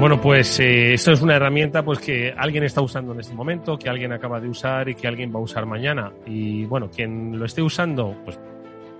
Bueno, 0.00 0.18
pues 0.18 0.58
eh, 0.60 0.94
esto 0.94 1.12
es 1.12 1.20
una 1.20 1.36
herramienta 1.36 1.84
pues 1.84 1.98
que 1.98 2.32
alguien 2.34 2.64
está 2.64 2.80
usando 2.80 3.12
en 3.12 3.20
este 3.20 3.34
momento, 3.34 3.76
que 3.78 3.90
alguien 3.90 4.14
acaba 4.14 4.40
de 4.40 4.48
usar 4.48 4.88
y 4.88 4.94
que 4.94 5.06
alguien 5.06 5.30
va 5.30 5.40
a 5.40 5.42
usar 5.42 5.66
mañana. 5.66 6.10
Y 6.24 6.64
bueno, 6.64 6.88
quien 6.88 7.38
lo 7.38 7.44
esté 7.44 7.60
usando, 7.60 8.16
pues 8.24 8.40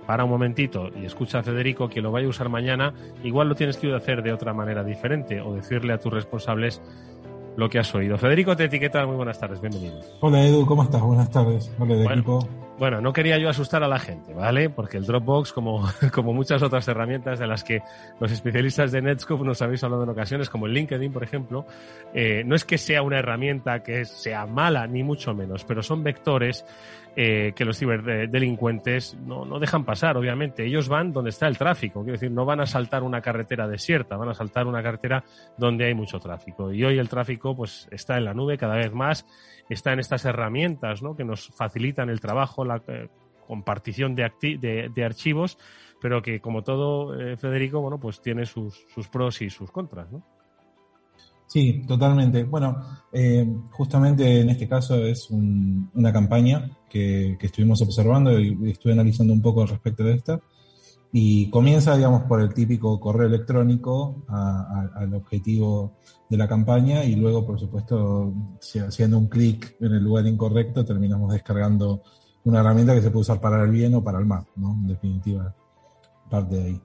para 0.05 0.25
un 0.25 0.29
momentito 0.29 0.89
y 0.95 1.05
escucha 1.05 1.39
a 1.39 1.43
Federico 1.43 1.89
que 1.89 2.01
lo 2.01 2.11
vaya 2.11 2.27
a 2.27 2.29
usar 2.29 2.49
mañana, 2.49 2.93
igual 3.23 3.49
lo 3.49 3.55
tienes 3.55 3.77
que 3.77 3.91
hacer 3.95 4.21
de 4.21 4.31
otra 4.31 4.53
manera 4.53 4.83
diferente 4.83 5.41
o 5.41 5.55
decirle 5.55 5.93
a 5.93 5.97
tus 5.97 6.13
responsables 6.13 6.83
lo 7.57 7.67
que 7.67 7.79
has 7.79 7.95
oído. 7.95 8.19
Federico 8.19 8.55
te 8.55 8.65
etiqueta, 8.65 9.03
muy 9.07 9.15
buenas 9.15 9.39
tardes, 9.39 9.59
bienvenido. 9.59 9.99
Hola 10.19 10.45
Edu, 10.45 10.67
¿cómo 10.67 10.83
estás? 10.83 11.01
Buenas 11.01 11.31
tardes. 11.31 11.71
Hola 11.79 11.95
de 11.95 12.05
equipo. 12.05 12.47
Bueno, 12.77 12.99
no 12.99 13.13
quería 13.13 13.37
yo 13.37 13.47
asustar 13.47 13.83
a 13.83 13.87
la 13.87 13.99
gente, 13.99 14.33
¿vale? 14.33 14.69
Porque 14.69 14.97
el 14.97 15.05
Dropbox, 15.05 15.53
como, 15.53 15.87
como 16.13 16.33
muchas 16.33 16.63
otras 16.63 16.87
herramientas 16.87 17.37
de 17.37 17.47
las 17.47 17.63
que 17.63 17.81
los 18.19 18.31
especialistas 18.31 18.91
de 18.91 19.01
Netscope 19.01 19.43
nos 19.43 19.61
habéis 19.61 19.83
hablado 19.83 20.03
en 20.03 20.09
ocasiones, 20.09 20.49
como 20.49 20.65
el 20.65 20.73
LinkedIn, 20.73 21.13
por 21.13 21.23
ejemplo, 21.23 21.65
eh, 22.13 22.43
no 22.45 22.55
es 22.55 22.65
que 22.65 22.77
sea 22.77 23.03
una 23.03 23.19
herramienta 23.19 23.83
que 23.83 24.05
sea 24.05 24.45
mala, 24.45 24.87
ni 24.87 25.03
mucho 25.03 25.33
menos, 25.33 25.63
pero 25.63 25.83
son 25.83 26.03
vectores 26.03 26.65
eh, 27.13 27.51
que 27.57 27.65
los 27.65 27.77
ciberdelincuentes 27.77 29.17
no, 29.25 29.43
no 29.43 29.59
dejan 29.59 29.83
pasar, 29.83 30.15
obviamente. 30.15 30.65
Ellos 30.65 30.87
van 30.87 31.11
donde 31.11 31.31
está 31.31 31.47
el 31.47 31.57
tráfico, 31.57 32.03
quiero 32.03 32.13
decir, 32.13 32.31
no 32.31 32.45
van 32.45 32.61
a 32.61 32.65
saltar 32.65 33.03
una 33.03 33.19
carretera 33.19 33.67
desierta, 33.67 34.15
van 34.15 34.29
a 34.29 34.33
saltar 34.33 34.65
una 34.65 34.81
carretera 34.81 35.25
donde 35.57 35.85
hay 35.85 35.93
mucho 35.93 36.19
tráfico. 36.19 36.71
Y 36.71 36.85
hoy 36.85 36.97
el 36.97 37.09
tráfico 37.09 37.53
pues 37.53 37.89
está 37.91 38.17
en 38.17 38.23
la 38.23 38.33
nube 38.33 38.57
cada 38.57 38.75
vez 38.75 38.93
más, 38.93 39.25
está 39.69 39.91
en 39.91 39.99
estas 39.99 40.23
herramientas 40.23 41.01
¿no? 41.03 41.15
que 41.17 41.25
nos 41.25 41.47
facilitan 41.47 42.09
el 42.09 42.21
trabajo, 42.21 42.60
la 42.65 42.81
eh, 42.87 43.09
compartición 43.47 44.15
de, 44.15 44.31
de, 44.41 44.91
de, 44.93 45.03
archivos, 45.05 45.57
pero 46.01 46.21
que 46.21 46.39
como 46.39 46.63
todo, 46.63 47.19
eh, 47.19 47.37
Federico, 47.37 47.81
bueno, 47.81 47.99
pues 47.99 48.21
tiene 48.21 48.45
sus, 48.45 48.85
sus 48.93 49.07
pros 49.07 49.41
y 49.41 49.49
sus 49.49 49.71
contras, 49.71 50.11
¿no? 50.11 50.23
Sí, 51.51 51.81
totalmente. 51.85 52.45
Bueno, 52.45 52.77
eh, 53.11 53.45
justamente 53.71 54.39
en 54.39 54.51
este 54.51 54.69
caso 54.69 54.95
es 55.05 55.29
un, 55.29 55.91
una 55.95 56.13
campaña 56.13 56.71
que, 56.89 57.35
que, 57.37 57.47
estuvimos 57.47 57.81
observando 57.81 58.39
y 58.39 58.57
estuve 58.71 58.93
analizando 58.93 59.33
un 59.33 59.41
poco 59.41 59.65
respecto 59.65 60.05
de 60.05 60.13
esta. 60.13 60.39
Y 61.11 61.49
comienza, 61.49 61.97
digamos, 61.97 62.23
por 62.23 62.39
el 62.41 62.53
típico 62.53 62.97
correo 63.01 63.27
electrónico 63.27 64.23
a, 64.29 64.61
a, 64.95 64.99
al 65.01 65.13
objetivo 65.13 65.97
de 66.29 66.37
la 66.37 66.47
campaña 66.47 67.03
y 67.03 67.17
luego, 67.17 67.45
por 67.45 67.59
supuesto, 67.59 68.33
si 68.61 68.79
haciendo 68.79 69.17
un 69.17 69.27
clic 69.27 69.75
en 69.81 69.91
el 69.91 70.01
lugar 70.05 70.25
incorrecto, 70.27 70.85
terminamos 70.85 71.33
descargando 71.33 72.01
una 72.43 72.59
herramienta 72.59 72.93
que 72.93 73.01
se 73.01 73.09
puede 73.09 73.21
usar 73.21 73.39
para 73.39 73.63
el 73.63 73.71
bien 73.71 73.95
o 73.95 74.03
para 74.03 74.19
el 74.19 74.25
mal, 74.25 74.45
¿no? 74.55 74.71
En 74.73 74.87
definitiva, 74.87 75.53
parte 76.29 76.55
de 76.55 76.63
ahí. 76.63 76.81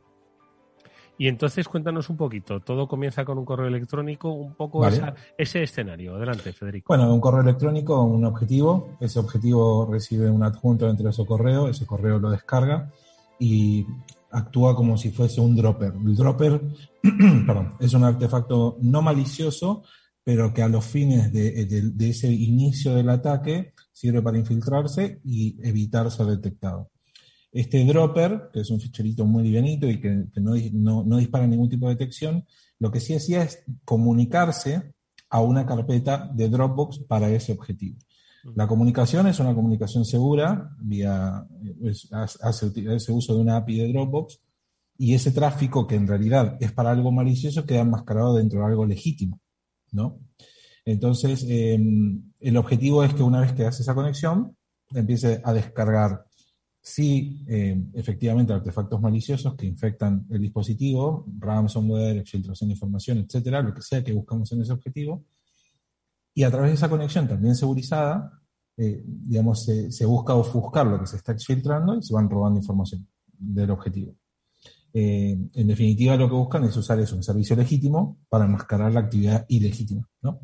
Y 1.19 1.29
entonces 1.29 1.67
cuéntanos 1.67 2.11
un 2.11 2.17
poquito, 2.17 2.61
todo 2.61 2.87
comienza 2.87 3.25
con 3.25 3.39
un 3.39 3.45
correo 3.47 3.69
electrónico, 3.69 4.31
un 4.31 4.55
poco 4.55 4.81
vale. 4.81 4.97
esa, 4.97 5.15
ese 5.39 5.63
escenario. 5.63 6.17
Adelante, 6.17 6.53
Federico. 6.53 6.89
Bueno, 6.89 7.13
un 7.13 7.21
correo 7.21 7.41
electrónico, 7.41 8.03
un 8.03 8.25
objetivo, 8.27 8.97
ese 9.01 9.19
objetivo 9.19 9.89
recibe 9.91 10.29
un 10.29 10.43
adjunto 10.43 10.87
dentro 10.87 11.05
de 11.05 11.11
ese 11.11 11.25
correo, 11.25 11.69
ese 11.69 11.87
correo 11.87 12.19
lo 12.19 12.31
descarga 12.31 12.91
y 13.39 13.87
actúa 14.31 14.77
como 14.77 14.99
si 14.99 15.11
fuese 15.11 15.41
un 15.41 15.57
dropper. 15.57 15.95
El 16.05 16.15
dropper 16.15 16.61
perdón, 17.47 17.75
es 17.81 17.95
un 17.95 18.05
artefacto 18.05 18.77
no 18.83 19.01
malicioso, 19.01 19.85
pero 20.23 20.53
que 20.53 20.63
a 20.63 20.69
los 20.69 20.85
fines 20.85 21.33
de, 21.33 21.65
de, 21.65 21.83
de 21.93 22.11
ese 22.11 22.31
inicio 22.31 22.95
del 22.95 23.09
ataque 23.09 23.73
sirve 23.97 24.21
para 24.21 24.37
infiltrarse 24.37 25.23
y 25.25 25.57
evitar 25.67 26.11
ser 26.11 26.27
detectado. 26.27 26.91
Este 27.51 27.83
dropper, 27.87 28.51
que 28.53 28.61
es 28.61 28.71
un 28.71 28.79
ficherito 28.79 29.25
muy 29.25 29.43
livianito 29.43 29.89
y 29.89 29.99
que, 29.99 30.27
que 30.35 30.41
no, 30.43 30.53
no, 30.75 31.03
no, 31.03 31.17
dispara 31.17 31.47
ningún 31.47 31.71
tipo 31.71 31.89
de 31.89 31.95
detección, 31.95 32.45
lo 32.79 32.91
que 32.91 33.01
sí 33.01 33.15
hacía 33.15 33.43
es 33.43 33.65
comunicarse 33.87 34.93
a 35.31 35.41
una 35.41 35.65
carpeta 35.65 36.31
de 36.35 36.51
Dropbox 36.51 37.05
para 37.09 37.31
ese 37.31 37.53
objetivo. 37.53 37.97
La 38.55 38.69
comunicación 38.69 39.29
es 39.29 39.41
una 39.41 39.55
comunicación 39.55 40.05
segura, 40.05 40.77
vía, 40.79 41.47
es, 41.83 42.07
hace, 42.13 42.67
hace 42.95 43.13
uso 43.13 43.35
de 43.35 43.41
una 43.41 43.57
API 43.57 43.79
de 43.79 43.93
Dropbox, 43.95 44.41
y 44.99 45.15
ese 45.15 45.31
tráfico 45.31 45.87
que 45.87 45.95
en 45.95 46.07
realidad 46.07 46.59
es 46.61 46.71
para 46.71 46.91
algo 46.91 47.11
malicioso 47.11 47.65
queda 47.65 47.81
enmascarado 47.81 48.35
dentro 48.35 48.61
de 48.61 48.67
algo 48.67 48.85
legítimo, 48.85 49.41
¿no? 49.91 50.21
Entonces, 50.87 51.45
eh, 51.47 51.79
el 52.41 52.57
objetivo 52.57 53.05
es 53.05 53.13
que 53.13 53.23
una 53.23 53.41
vez 53.41 53.53
que 53.53 53.67
hace 53.67 53.83
esa 53.83 53.95
conexión, 53.95 54.57
empiece 54.95 55.43
a 55.45 55.53
descargar 55.53 56.25
sí, 56.87 57.45
eh, 57.49 57.77
efectivamente, 57.95 58.53
artefactos 58.53 59.01
maliciosos 59.01 59.57
que 59.57 59.67
infectan 59.67 60.25
el 60.31 60.41
dispositivo, 60.41 61.27
ransomware, 61.41 62.19
exfiltración 62.19 62.69
de 62.69 62.75
información, 62.75 63.19
etcétera, 63.19 63.61
lo 63.61 63.75
que 63.75 63.83
sea 63.83 64.05
que 64.05 64.13
buscamos 64.13 64.53
en 64.53 64.63
ese 64.63 64.73
objetivo. 64.73 65.25
Y 66.33 66.45
a 66.45 66.51
través 66.51 66.71
de 66.71 66.75
esa 66.77 66.89
conexión 66.89 67.27
también 67.27 67.57
segurizada, 67.57 68.41
eh, 68.77 69.03
digamos, 69.05 69.65
se, 69.65 69.91
se, 69.91 70.07
busca 70.07 70.37
ofuscar 70.37 70.87
lo 70.87 71.01
que 71.01 71.09
se 71.09 71.17
está 71.17 71.33
exfiltrando 71.33 71.97
y 71.97 72.03
se 72.05 72.15
van 72.15 72.31
robando 72.31 72.61
información 72.61 73.09
del 73.37 73.73
objetivo. 73.73 74.15
Eh, 74.93 75.37
en 75.55 75.67
definitiva, 75.67 76.17
lo 76.17 76.29
que 76.29 76.37
buscan 76.37 76.63
es 76.65 76.77
usar 76.77 77.01
eso, 77.01 77.17
un 77.17 77.25
servicio 77.25 77.57
legítimo, 77.57 78.19
para 78.29 78.45
enmascarar 78.45 78.93
la 78.93 79.01
actividad 79.01 79.45
ilegítima, 79.49 80.09
¿no? 80.23 80.41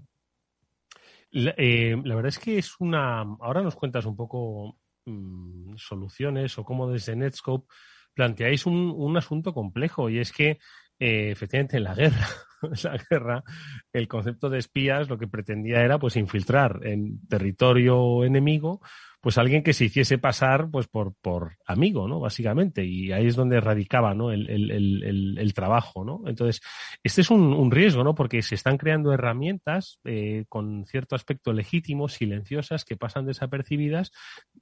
La, 1.33 1.55
eh, 1.57 1.97
la 2.05 2.15
verdad 2.15 2.29
es 2.29 2.39
que 2.39 2.59
es 2.59 2.77
una. 2.79 3.21
Ahora 3.41 3.63
nos 3.63 3.75
cuentas 3.75 4.05
un 4.05 4.17
poco 4.17 4.79
mmm, 5.07 5.75
soluciones 5.77 6.59
o 6.59 6.65
cómo 6.65 6.91
desde 6.91 7.17
Netscope 7.17 7.67
planteáis 8.15 8.67
un, 8.67 8.93
un 8.95 9.17
asunto 9.17 9.55
complejo 9.55 10.11
y 10.11 10.19
es 10.19 10.31
que 10.33 10.59
eh, 10.99 11.31
efectivamente 11.31 11.79
en 11.79 11.85
la 11.85 11.95
guerra, 11.95 12.27
la 12.85 12.99
guerra, 13.11 13.45
el 13.93 14.09
concepto 14.09 14.49
de 14.51 14.59
espías 14.59 15.09
lo 15.09 15.19
que 15.19 15.29
pretendía 15.29 15.83
era 15.83 15.99
pues 15.99 16.17
infiltrar 16.17 16.81
en 16.85 17.27
territorio 17.29 18.25
enemigo 18.25 18.81
pues 19.23 19.39
alguien 19.39 19.63
que 19.63 19.73
se 19.73 19.85
hiciese 19.85 20.19
pasar 20.19 20.69
pues 20.69 20.89
por, 20.89 21.15
por 21.15 21.57
amigo, 21.65 22.09
¿no? 22.09 22.19
Básicamente. 22.19 22.85
Y 22.85 23.13
ahí 23.13 23.29
es 23.29 23.37
donde 23.37 23.61
radicaba, 23.61 24.15
¿no? 24.15 24.33
El, 24.33 24.51
el, 24.51 25.39
el, 25.39 25.55
trabajo, 25.55 26.05
¿no? 26.05 26.23
Entonces, 26.27 26.61
este 27.05 27.21
es 27.21 27.31
un, 27.31 27.53
un, 27.53 27.71
riesgo, 27.71 28.03
¿no? 28.03 28.17
Porque 28.17 28.43
se 28.43 28.57
están 28.57 28.79
creando 28.79 29.13
herramientas 29.13 30.01
eh, 30.03 30.45
con 30.49 30.87
cierto 30.87 31.15
aspecto 31.15 31.53
legítimo, 31.53 32.09
silenciosas, 32.09 32.85
que 32.85 32.97
pasan 32.97 33.25
desapercibidas 33.25 34.11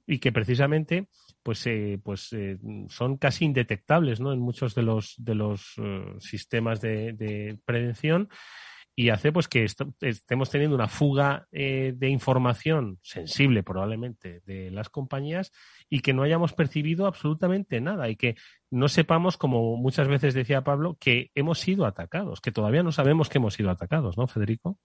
y 0.05 0.19
que 0.19 0.31
precisamente 0.31 1.07
pues, 1.41 1.65
eh, 1.65 1.99
pues 2.03 2.31
eh, 2.33 2.59
son 2.89 3.17
casi 3.17 3.45
indetectables, 3.45 4.19
¿no? 4.19 4.31
En 4.31 4.39
muchos 4.39 4.75
de 4.75 4.83
los, 4.83 5.15
de 5.17 5.33
los 5.33 5.73
sistemas 6.19 6.81
de, 6.81 7.13
de 7.13 7.57
y 8.95 9.09
hace 9.09 9.31
pues 9.31 9.47
que 9.47 9.63
est 9.63 9.81
estemos 10.01 10.49
teniendo 10.49 10.75
una 10.75 10.87
fuga 10.87 11.47
eh, 11.51 11.93
de 11.95 12.09
información 12.09 12.99
sensible 13.01 13.63
probablemente 13.63 14.41
de 14.45 14.69
las 14.69 14.89
compañías 14.89 15.51
y 15.89 16.01
que 16.01 16.13
no 16.13 16.23
hayamos 16.23 16.53
percibido 16.53 17.07
absolutamente 17.07 17.79
nada 17.79 18.09
y 18.09 18.15
que 18.15 18.35
no 18.69 18.89
sepamos, 18.89 19.37
como 19.37 19.77
muchas 19.77 20.07
veces 20.07 20.33
decía 20.33 20.63
Pablo, 20.63 20.97
que 20.99 21.31
hemos 21.35 21.59
sido 21.59 21.85
atacados, 21.85 22.41
que 22.41 22.51
todavía 22.51 22.83
no 22.83 22.91
sabemos 22.91 23.29
que 23.29 23.37
hemos 23.37 23.53
sido 23.53 23.69
atacados, 23.69 24.17
¿no, 24.17 24.27
Federico? 24.27 24.77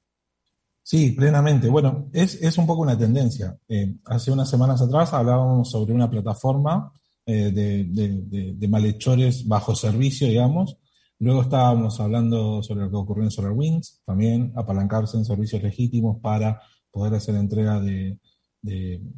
Sí, 0.82 1.12
plenamente. 1.12 1.68
Bueno, 1.68 2.08
es, 2.12 2.40
es 2.40 2.58
un 2.58 2.66
poco 2.66 2.82
una 2.82 2.96
tendencia. 2.96 3.58
Eh, 3.68 3.96
hace 4.04 4.30
unas 4.30 4.48
semanas 4.48 4.80
atrás 4.80 5.12
hablábamos 5.12 5.68
sobre 5.68 5.92
una 5.92 6.08
plataforma 6.08 6.92
eh, 7.26 7.50
de 7.50 8.68
malhechores 8.68 9.48
bajo 9.48 9.74
servicio, 9.74 10.28
digamos, 10.28 10.78
Luego 11.18 11.42
estábamos 11.42 11.98
hablando 11.98 12.62
sobre 12.62 12.84
lo 12.84 12.90
que 12.90 12.96
ocurrió 12.96 13.24
en 13.24 13.30
SolarWinds, 13.30 14.02
también 14.04 14.52
apalancarse 14.54 15.16
en 15.16 15.24
servicios 15.24 15.62
legítimos 15.62 16.18
para 16.20 16.60
poder 16.90 17.14
hacer 17.14 17.34
entrega 17.36 17.80
de, 17.80 18.18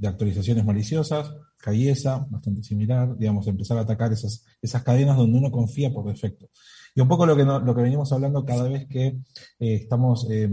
actualizaciones 0.05 0.65
maliciosas. 0.65 1.35
Cayesa, 1.57 2.25
bastante 2.31 2.63
similar, 2.63 3.17
digamos, 3.17 3.49
empezar 3.49 3.79
a 3.79 3.81
atacar 3.81 4.13
esas, 4.13 4.45
cadenas 4.85 5.17
donde 5.17 5.39
uno 5.39 5.51
confía 5.51 5.93
por 5.93 6.07
defecto. 6.07 6.49
Y 6.95 7.01
un 7.01 7.09
poco 7.09 7.27
lo 7.27 7.37
que, 7.37 7.45
no, 7.45 7.75
venimos 7.75 8.13
hablando 8.13 8.45
cada 8.45 8.69
vez 8.69 8.87
que 8.87 9.07
eh, 9.07 9.19
estamos, 9.59 10.29
eh, 10.31 10.49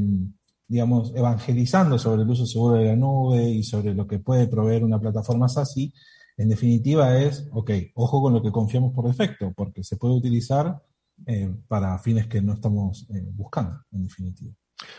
digamos, 0.67 1.13
evangelizando 1.15 1.99
sobre 1.99 2.23
el 2.23 2.29
uso 2.29 2.47
seguro 2.47 2.75
de 2.77 2.85
la 2.85 2.95
nube 2.95 3.47
y 3.49 3.63
sobre 3.63 3.93
lo 3.93 4.07
que 4.07 4.17
puede 4.17 4.47
proveer 4.47 4.83
una 4.83 4.99
plataforma 4.99 5.47
SASI, 5.47 5.93
en 6.37 6.49
definitiva 6.49 7.19
es, 7.19 7.47
ok, 7.51 7.71
ojo 7.93 8.21
con 8.21 8.33
lo 8.33 8.41
que 8.41 8.51
confiamos 8.51 8.93
por 8.93 9.07
defecto, 9.07 9.53
porque 9.55 9.83
se 9.83 9.97
puede 9.97 10.15
utilizar 10.15 10.81
eh, 11.25 11.53
para 11.67 11.97
fines 11.99 12.27
que 12.27 12.41
no 12.41 12.53
estamos 12.53 13.07
eh, 13.09 13.29
buscando, 13.33 13.83
en 13.91 14.03
definitiva. 14.03 14.53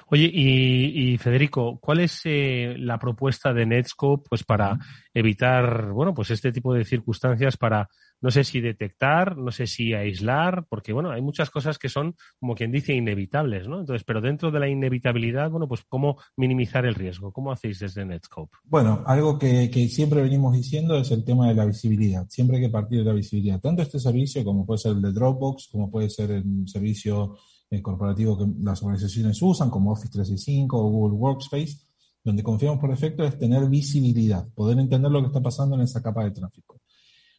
Oye, 0.09 0.31
y, 0.33 1.19
Federico, 1.19 1.79
¿cuál 1.81 2.01
es 2.01 2.21
eh, 2.25 2.77
la 2.79 2.99
propuesta 2.99 3.53
de 3.53 3.67
Netscope 3.67 4.27
pues, 4.29 4.45
para 4.45 4.79
evitar 5.13 5.93
bueno, 5.93 6.15
pues 6.15 6.31
este 6.31 6.53
tipo 6.53 6.73
de 6.73 6.85
circunstancias 6.85 7.57
para 7.57 7.89
no 8.21 8.31
sé 8.31 8.45
si 8.45 8.61
detectar, 8.61 9.37
no 9.37 9.51
sé 9.51 9.67
si 9.67 9.93
aislar, 9.93 10.65
porque 10.69 10.93
bueno, 10.93 11.11
hay 11.11 11.21
muchas 11.21 11.51
cosas 11.51 11.79
que 11.79 11.89
son, 11.89 12.15
como 12.41 12.55
quien 12.55 12.73
dice, 12.73 12.95
inevitables, 12.95 13.69
¿no? 13.69 13.81
Entonces, 13.81 14.05
pero 14.05 14.21
dentro 14.21 14.51
de 14.51 14.61
la 14.61 14.69
inevitabilidad, 14.69 15.51
bueno, 15.51 15.69
pues 15.69 15.83
cómo 15.87 16.17
minimizar 16.37 16.87
el 16.87 16.95
riesgo, 16.95 17.33
¿cómo 17.33 17.53
hacéis 17.53 17.79
desde 17.79 18.05
Netscope? 18.07 18.57
Bueno, 18.65 19.03
algo 19.07 19.39
que, 19.39 19.71
que 19.71 19.89
siempre 19.89 20.23
venimos 20.23 20.55
diciendo 20.55 20.97
es 20.97 21.11
el 21.11 21.25
tema 21.25 21.49
de 21.49 21.55
la 21.55 21.67
visibilidad. 21.67 22.27
Siempre 22.29 22.57
hay 22.57 22.65
que 22.65 22.71
partir 22.71 23.01
de 23.01 23.05
la 23.05 23.13
visibilidad. 23.13 23.61
Tanto 23.61 23.83
este 23.83 23.99
servicio 23.99 24.43
como 24.45 24.65
puede 24.65 24.79
ser 24.79 24.93
el 24.93 25.03
de 25.03 25.13
Dropbox, 25.13 25.69
como 25.71 25.91
puede 25.91 26.09
ser 26.09 26.31
el 26.31 26.67
servicio 26.67 27.37
eh, 27.71 27.83
corporativo 27.83 28.39
que 28.39 28.47
las 28.63 28.83
organizaciones 28.83 29.41
usan, 29.43 29.71
como 29.71 29.93
Office 29.93 30.11
365 30.13 30.79
o 30.79 30.91
Google 30.91 31.17
Workspace, 31.17 31.79
donde 32.23 32.43
confiamos 32.43 32.79
por 32.81 32.91
defecto 32.91 33.25
es 33.25 33.39
tener 33.39 33.69
visibilidad, 33.69 34.47
poder 34.55 34.79
entender 34.79 35.11
lo 35.11 35.21
que 35.21 35.29
está 35.29 35.41
pasando 35.41 35.77
en 35.77 35.83
esa 35.83 36.03
capa 36.03 36.25
de 36.25 36.33
tráfico. 36.33 36.81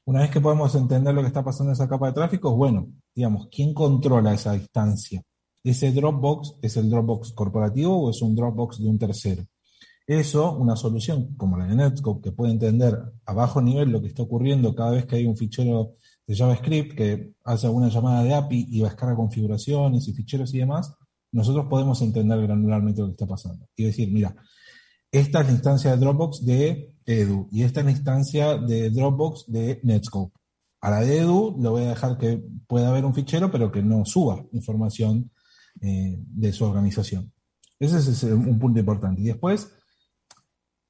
Una 0.05 0.21
vez 0.21 0.31
que 0.31 0.39
podemos 0.39 0.73
entender 0.75 1.13
lo 1.13 1.21
que 1.21 1.27
está 1.27 1.43
pasando 1.43 1.71
en 1.71 1.73
esa 1.73 1.89
capa 1.89 2.07
de 2.07 2.13
tráfico, 2.13 2.55
bueno, 2.55 2.87
digamos, 3.13 3.49
¿quién 3.51 3.73
controla 3.73 4.33
esa 4.33 4.53
distancia? 4.53 5.21
¿Ese 5.63 5.91
Dropbox 5.91 6.55
es 6.61 6.77
el 6.77 6.89
Dropbox 6.89 7.33
corporativo 7.33 8.05
o 8.05 8.09
es 8.09 8.21
un 8.21 8.33
Dropbox 8.33 8.79
de 8.79 8.87
un 8.87 8.97
tercero? 8.97 9.43
Eso, 10.07 10.55
una 10.55 10.77
solución 10.77 11.35
como 11.35 11.57
la 11.57 11.65
de 11.67 11.75
Netscope, 11.75 12.21
que 12.21 12.31
puede 12.31 12.53
entender 12.53 12.97
a 13.25 13.33
bajo 13.33 13.61
nivel 13.61 13.91
lo 13.91 14.01
que 14.01 14.07
está 14.07 14.23
ocurriendo 14.23 14.73
cada 14.73 14.91
vez 14.91 15.05
que 15.05 15.17
hay 15.17 15.25
un 15.25 15.35
fichero 15.35 15.95
de 16.27 16.35
JavaScript 16.35 16.95
que 16.95 17.33
hace 17.45 17.65
alguna 17.67 17.87
llamada 17.87 18.23
de 18.23 18.33
API 18.33 18.67
y 18.69 18.81
descarga 18.81 19.15
configuraciones 19.15 20.07
y 20.07 20.13
ficheros 20.13 20.53
y 20.53 20.59
demás, 20.59 20.93
nosotros 21.31 21.67
podemos 21.69 22.01
entender 22.01 22.41
granularmente 22.41 23.01
lo 23.01 23.07
que 23.07 23.13
está 23.13 23.25
pasando. 23.25 23.67
Y 23.75 23.85
decir, 23.85 24.11
mira, 24.11 24.35
esta 25.11 25.39
es 25.39 25.47
la 25.47 25.53
instancia 25.53 25.91
de 25.91 25.97
Dropbox 25.97 26.45
de 26.45 26.93
Edu 27.05 27.47
y 27.49 27.63
esta 27.63 27.79
es 27.79 27.85
la 27.85 27.91
instancia 27.91 28.57
de 28.57 28.89
Dropbox 28.89 29.45
de 29.47 29.79
Netscope. 29.83 30.37
A 30.81 30.91
la 30.91 30.99
de 30.99 31.19
Edu 31.19 31.57
le 31.61 31.69
voy 31.69 31.83
a 31.83 31.89
dejar 31.89 32.17
que 32.17 32.43
pueda 32.67 32.89
haber 32.89 33.05
un 33.05 33.13
fichero, 33.13 33.49
pero 33.49 33.71
que 33.71 33.81
no 33.81 34.05
suba 34.05 34.45
información 34.51 35.31
eh, 35.81 36.17
de 36.19 36.51
su 36.51 36.65
organización. 36.65 37.31
Ese 37.79 37.97
es 37.97 38.23
un 38.23 38.59
punto 38.59 38.79
importante. 38.79 39.21
Y 39.21 39.25
después, 39.25 39.73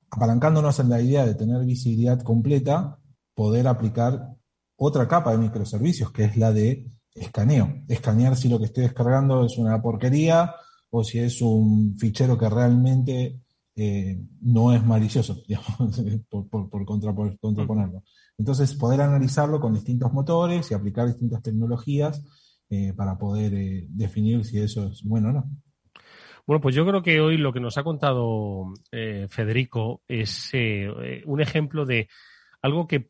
apalancándonos 0.10 0.80
en 0.80 0.90
la 0.90 1.02
idea 1.02 1.26
de 1.26 1.36
tener 1.36 1.64
visibilidad 1.66 2.22
completa, 2.22 3.00
poder 3.36 3.68
aplicar 3.68 4.36
otra 4.78 5.08
capa 5.08 5.32
de 5.32 5.40
microservicios, 5.40 6.12
que 6.12 6.24
es 6.24 6.38
la 6.38 6.54
de 6.54 6.86
escaneo. 7.14 7.84
Escanear 7.88 8.36
si 8.36 8.48
lo 8.48 8.60
que 8.60 8.66
estoy 8.66 8.84
descargando 8.84 9.46
es 9.46 9.58
una 9.58 9.82
porquería 9.82 10.56
o 10.90 11.04
si 11.04 11.20
es 11.20 11.42
un 11.42 11.98
fichero 11.98 12.38
que 12.38 12.50
realmente 12.50 13.42
eh, 13.76 14.20
no 14.42 14.74
es 14.74 14.84
malicioso, 14.84 15.44
por, 16.30 16.86
contraponerlo. 16.86 18.04
Entonces, 18.38 18.74
poder 18.76 19.02
analizarlo 19.02 19.60
con 19.60 19.74
distintos 19.74 20.14
motores 20.14 20.72
y 20.72 20.74
aplicar 20.74 21.08
distintas 21.08 21.42
tecnologías 21.42 22.24
eh, 22.70 22.94
para 22.94 23.18
poder 23.18 23.54
eh, 23.54 23.86
definir 23.90 24.46
si 24.46 24.60
eso 24.60 24.88
es 24.88 25.04
bueno 25.04 25.30
o 25.30 25.32
no. 25.34 25.50
Bueno, 26.46 26.62
pues 26.62 26.76
yo 26.76 26.86
creo 26.86 27.04
que 27.04 27.20
hoy 27.20 27.38
lo 27.38 27.52
que 27.52 27.60
nos 27.60 27.78
ha 27.78 27.84
contado 27.84 28.74
Federico 29.30 30.02
es 30.08 30.50
un 31.26 31.42
ejemplo 31.42 31.86
de 31.86 32.08
algo 32.62 32.88
que 32.88 33.06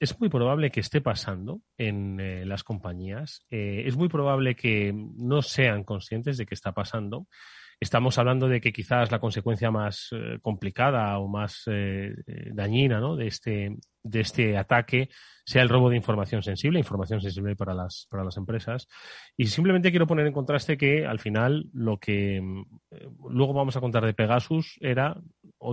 es 0.00 0.18
muy 0.18 0.28
probable 0.28 0.70
que 0.70 0.80
esté 0.80 1.00
pasando 1.00 1.60
en 1.78 2.48
las 2.48 2.64
compañías. 2.64 3.46
es 3.50 3.96
muy 3.96 4.08
probable 4.08 4.56
que 4.56 4.92
no 4.94 5.42
sean 5.42 5.84
conscientes 5.84 6.38
de 6.38 6.46
que 6.46 6.54
está 6.54 6.72
pasando 6.72 7.28
estamos 7.80 8.18
hablando 8.18 8.46
de 8.46 8.60
que 8.60 8.72
quizás 8.72 9.10
la 9.10 9.18
consecuencia 9.18 9.70
más 9.70 10.08
eh, 10.12 10.38
complicada 10.42 11.18
o 11.18 11.26
más 11.28 11.62
eh, 11.66 12.14
eh, 12.26 12.50
dañina 12.52 13.00
¿no? 13.00 13.16
de, 13.16 13.26
este, 13.26 13.74
de 14.02 14.20
este 14.20 14.58
ataque 14.58 15.08
sea 15.46 15.62
el 15.62 15.70
robo 15.70 15.88
de 15.88 15.96
información 15.96 16.42
sensible, 16.42 16.78
información 16.78 17.22
sensible 17.22 17.56
para 17.56 17.74
las, 17.74 18.06
para 18.10 18.22
las 18.22 18.36
empresas. 18.36 18.86
Y 19.36 19.46
simplemente 19.46 19.90
quiero 19.90 20.06
poner 20.06 20.26
en 20.26 20.34
contraste 20.34 20.76
que 20.76 21.06
al 21.06 21.18
final 21.18 21.68
lo 21.72 21.98
que 21.98 22.40
luego 23.28 23.54
vamos 23.54 23.76
a 23.76 23.80
contar 23.80 24.04
de 24.04 24.14
Pegasus 24.14 24.76
era, 24.80 25.16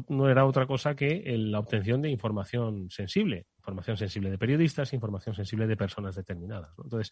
no 0.10 0.30
era 0.30 0.46
otra 0.46 0.66
cosa 0.66 0.96
que 0.96 1.24
la 1.38 1.60
obtención 1.60 2.02
de 2.02 2.10
información 2.10 2.90
sensible, 2.90 3.46
información 3.60 3.98
sensible 3.98 4.30
de 4.30 4.38
periodistas, 4.38 4.94
información 4.94 5.36
sensible 5.36 5.68
de 5.68 5.78
personas 5.78 6.16
determinadas. 6.16 6.72
Entonces, 6.78 7.12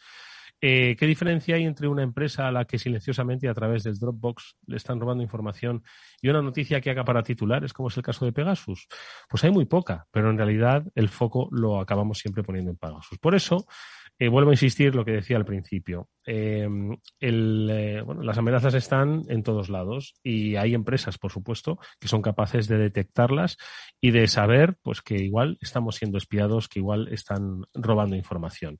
eh, 0.61 0.95
¿Qué 0.97 1.05
diferencia 1.05 1.55
hay 1.55 1.65
entre 1.65 1.87
una 1.87 2.03
empresa 2.03 2.47
a 2.47 2.51
la 2.51 2.65
que 2.65 2.79
silenciosamente 2.79 3.49
a 3.49 3.53
través 3.53 3.83
del 3.83 3.99
Dropbox 3.99 4.55
le 4.67 4.77
están 4.77 4.99
robando 4.99 5.21
información 5.21 5.83
y 6.21 6.29
una 6.29 6.41
noticia 6.41 6.79
que 6.79 6.89
haga 6.89 7.03
para 7.03 7.23
titulares, 7.23 7.73
como 7.73 7.89
es 7.89 7.97
el 7.97 8.03
caso 8.03 8.25
de 8.25 8.31
Pegasus? 8.31 8.87
Pues 9.29 9.43
hay 9.43 9.51
muy 9.51 9.65
poca, 9.65 10.07
pero 10.11 10.29
en 10.29 10.37
realidad 10.37 10.83
el 10.95 11.09
foco 11.09 11.49
lo 11.51 11.79
acabamos 11.79 12.19
siempre 12.19 12.43
poniendo 12.43 12.71
en 12.71 12.77
Pegasus. 12.77 13.17
Por 13.19 13.35
eso, 13.35 13.67
eh, 14.17 14.29
vuelvo 14.29 14.51
a 14.51 14.53
insistir 14.53 14.95
lo 14.95 15.03
que 15.03 15.11
decía 15.11 15.37
al 15.37 15.45
principio. 15.45 16.09
Eh, 16.25 16.67
las 17.19 18.37
amenazas 18.37 18.73
están 18.73 19.23
en 19.27 19.43
todos 19.43 19.69
lados 19.69 20.15
y 20.23 20.55
hay 20.55 20.73
empresas, 20.73 21.17
por 21.17 21.31
supuesto, 21.31 21.79
que 21.99 22.07
son 22.07 22.21
capaces 22.21 22.67
de 22.67 22.77
detectarlas 22.77 23.57
y 23.99 24.11
de 24.11 24.27
saber 24.27 24.77
pues, 24.81 25.01
que 25.01 25.15
igual 25.15 25.57
estamos 25.61 25.97
siendo 25.97 26.17
espiados, 26.17 26.69
que 26.69 26.79
igual 26.79 27.09
están 27.11 27.63
robando 27.73 28.15
información. 28.15 28.79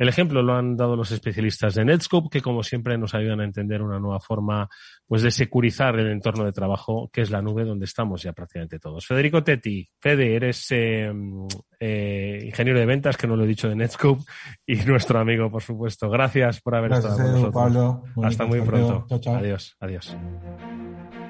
El 0.00 0.08
ejemplo 0.08 0.42
lo 0.42 0.54
han 0.54 0.78
dado 0.78 0.96
los 0.96 1.12
especialistas 1.12 1.74
de 1.74 1.84
Netscope, 1.84 2.30
que 2.30 2.40
como 2.40 2.62
siempre 2.62 2.96
nos 2.96 3.14
ayudan 3.14 3.42
a 3.42 3.44
entender 3.44 3.82
una 3.82 3.98
nueva 3.98 4.18
forma 4.18 4.66
pues, 5.06 5.20
de 5.20 5.30
securizar 5.30 5.98
el 5.98 6.10
entorno 6.10 6.46
de 6.46 6.52
trabajo, 6.52 7.10
que 7.12 7.20
es 7.20 7.30
la 7.30 7.42
nube 7.42 7.66
donde 7.66 7.84
estamos 7.84 8.22
ya 8.22 8.32
prácticamente 8.32 8.78
todos. 8.78 9.06
Federico 9.06 9.44
Tetti, 9.44 9.86
Fede, 10.00 10.36
eres 10.36 10.68
eh, 10.70 11.12
eh, 11.78 12.42
ingeniero 12.46 12.80
de 12.80 12.86
ventas, 12.86 13.18
que 13.18 13.26
no 13.26 13.36
lo 13.36 13.44
he 13.44 13.46
dicho 13.46 13.68
de 13.68 13.76
Netscope, 13.76 14.22
y 14.66 14.76
nuestro 14.76 15.18
amigo, 15.18 15.50
por 15.50 15.60
supuesto. 15.60 16.08
Gracias 16.08 16.62
por 16.62 16.76
haber 16.76 16.92
estado 16.92 17.16
con 17.18 17.52
nosotros. 17.52 18.24
Hasta 18.24 18.46
muy 18.46 18.62
pronto. 18.62 19.06
Adiós, 19.36 19.76
adiós. 19.80 20.16